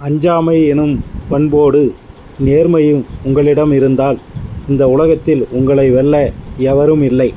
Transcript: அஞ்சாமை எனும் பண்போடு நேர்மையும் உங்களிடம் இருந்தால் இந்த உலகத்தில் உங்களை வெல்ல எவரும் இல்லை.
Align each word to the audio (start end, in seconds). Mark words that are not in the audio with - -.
அஞ்சாமை 0.00 0.66
எனும் 0.66 1.04
பண்போடு 1.28 1.94
நேர்மையும் 2.44 3.04
உங்களிடம் 3.24 3.72
இருந்தால் 3.72 4.18
இந்த 4.68 4.88
உலகத்தில் 4.88 5.46
உங்களை 5.50 5.90
வெல்ல 5.90 6.32
எவரும் 6.56 7.02
இல்லை. 7.02 7.34